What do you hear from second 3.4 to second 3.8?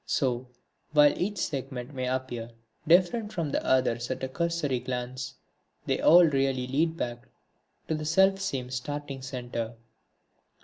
the